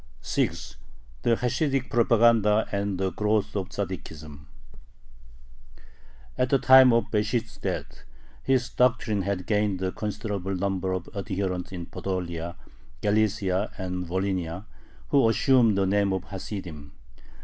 [0.23, 0.77] 6.
[1.21, 4.45] THE HASIDIC PROPAGANDA AND THE GROWTH OF TZADDIKISM
[6.39, 8.01] At the time of Besht's death,
[8.41, 12.55] his doctrine had gained a considerable number of adherents in Podolia,
[13.03, 14.65] Galicia, and Volhynia,
[15.09, 16.93] who assumed the name Hasidim.